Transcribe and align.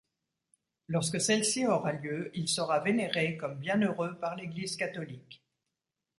Lorsque 0.87 1.21
celle-ci 1.21 1.67
aura 1.67 1.91
lieu, 1.91 2.31
il 2.33 2.49
sera 2.49 2.79
vénéré 2.79 3.37
comme 3.37 3.59
bienheureux 3.59 4.17
par 4.19 4.35
l'Église 4.35 4.75
catholique. 4.75 5.43